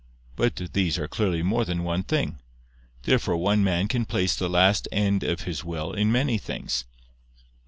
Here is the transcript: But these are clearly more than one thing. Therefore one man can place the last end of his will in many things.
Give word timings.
But 0.35 0.55
these 0.73 0.97
are 0.97 1.07
clearly 1.07 1.43
more 1.43 1.63
than 1.63 1.83
one 1.83 2.01
thing. 2.01 2.39
Therefore 3.03 3.37
one 3.37 3.63
man 3.63 3.87
can 3.87 4.05
place 4.07 4.35
the 4.35 4.49
last 4.49 4.87
end 4.91 5.23
of 5.23 5.41
his 5.41 5.63
will 5.63 5.93
in 5.93 6.11
many 6.11 6.39
things. 6.39 6.85